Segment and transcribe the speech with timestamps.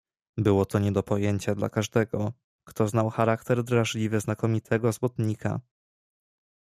[0.37, 2.33] "Było to nie do pojęcia dla każdego,
[2.67, 5.59] kto znał charakter drażliwy znakomitego złotnika."